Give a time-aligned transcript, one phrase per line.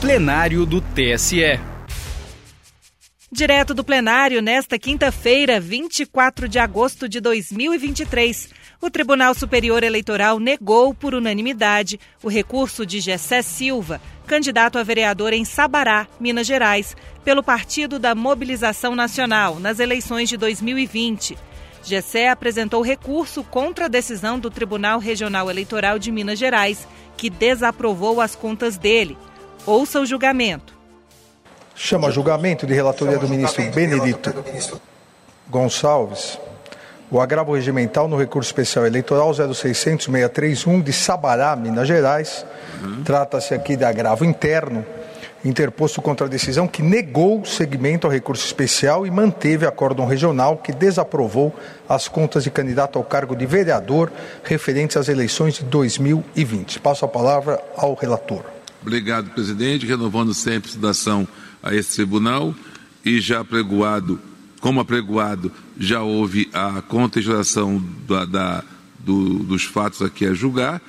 [0.00, 1.60] plenário do TSE.
[3.30, 8.48] Direto do plenário, nesta quinta-feira, 24 de agosto de 2023,
[8.80, 15.34] o Tribunal Superior Eleitoral negou por unanimidade o recurso de Gessé Silva, candidato a vereador
[15.34, 21.36] em Sabará, Minas Gerais, pelo Partido da Mobilização Nacional, nas eleições de 2020.
[21.84, 26.88] Gessé apresentou recurso contra a decisão do Tribunal Regional Eleitoral de Minas Gerais,
[27.18, 29.18] que desaprovou as contas dele.
[29.66, 30.74] Ouça o julgamento.
[31.74, 34.34] Chama julgamento de relatoria do ministro Benedito
[35.48, 36.38] Gonçalves
[37.10, 42.46] o agravo regimental no recurso especial eleitoral 0600-631 de Sabará, Minas Gerais.
[42.80, 43.02] Uhum.
[43.02, 44.86] Trata-se aqui de agravo interno
[45.42, 50.70] interposto contra a decisão que negou seguimento ao recurso especial e manteve acórdão regional que
[50.70, 51.52] desaprovou
[51.88, 54.12] as contas de candidato ao cargo de vereador
[54.44, 56.78] referentes às eleições de 2020.
[56.80, 58.44] Passo a palavra ao relator.
[58.82, 59.86] Obrigado, presidente.
[59.86, 61.28] Renovando sempre a citação
[61.62, 62.54] a esse tribunal
[63.04, 64.18] e já apregoado,
[64.60, 68.64] como apregoado, já houve a contextualização da, da,
[68.98, 70.80] do, dos fatos aqui a julgar.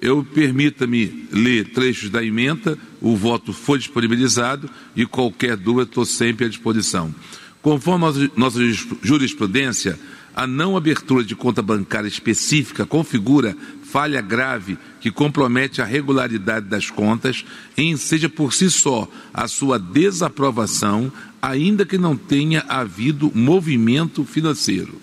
[0.00, 6.46] Eu permita-me ler trechos da emenda, o voto foi disponibilizado e qualquer dúvida estou sempre
[6.46, 7.14] à disposição.
[7.62, 8.60] Conforme nossa
[9.02, 9.98] jurisprudência,
[10.34, 13.56] a não abertura de conta bancária específica configura
[13.96, 17.46] falha grave que compromete a regularidade das contas
[17.78, 25.00] em seja por si só a sua desaprovação, ainda que não tenha havido movimento financeiro.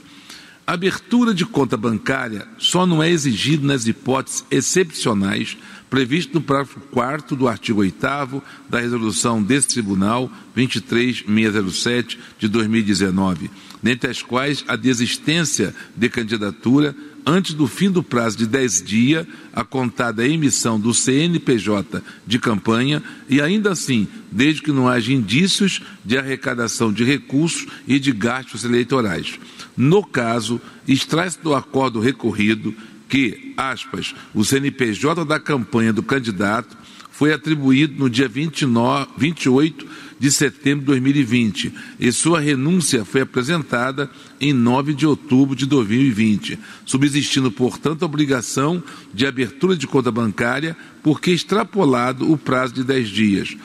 [0.66, 5.58] Abertura de conta bancária só não é exigida nas hipóteses excepcionais
[5.90, 13.52] previstas no parágrafo 4 do artigo 8 da resolução desse Tribunal 23607 de 2019,
[13.84, 19.28] dentre as quais a desistência de candidatura antes do fim do prazo de 10 dias,
[19.54, 25.14] a contar da emissão do CNPJ de campanha e, ainda assim, desde que não haja
[25.14, 29.40] indícios de arrecadação de recursos e de gastos eleitorais.
[29.76, 32.74] No caso, extrai-se do acordo recorrido
[33.10, 36.76] que, aspas, o CNPJ da campanha do candidato
[37.12, 39.88] foi atribuído no dia 29, 28
[40.20, 44.10] de setembro de 2020 e sua renúncia foi apresentada
[44.42, 48.82] em 9 de outubro de 2020, subsistindo, portanto, a obrigação
[49.14, 53.58] de abertura de conta bancária, porque extrapolado o prazo de 10 dias.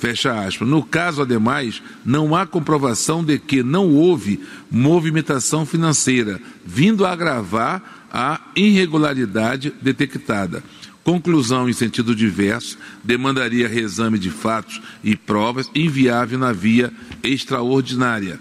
[0.00, 0.66] Fecha aspas.
[0.66, 4.40] No caso, ademais, não há comprovação de que não houve
[4.70, 10.64] movimentação financeira, vindo a agravar a irregularidade detectada.
[11.04, 16.90] Conclusão em sentido diverso demandaria reexame de fatos e provas inviável na via
[17.22, 18.40] extraordinária.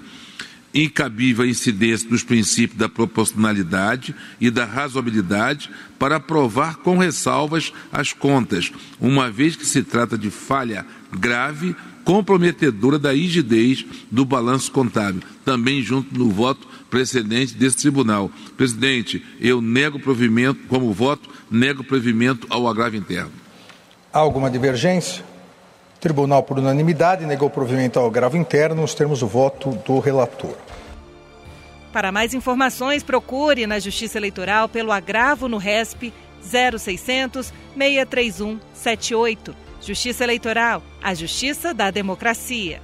[0.73, 8.13] Incabível a incidência dos princípios da proporcionalidade e da razoabilidade para aprovar com ressalvas as
[8.13, 15.21] contas, uma vez que se trata de falha grave comprometedora da rigidez do balanço contábil,
[15.43, 18.31] também junto no voto precedente desse tribunal.
[18.57, 23.31] Presidente, eu nego provimento, como voto, nego provimento ao agravo interno.
[24.11, 25.23] Há alguma divergência?
[25.99, 30.55] O tribunal, por unanimidade, negou provimento ao agravo interno, nos termos do voto do relator.
[31.91, 39.53] Para mais informações, procure na Justiça Eleitoral pelo agravo no RESP 0600 631 78.
[39.81, 42.81] Justiça Eleitoral, a justiça da democracia.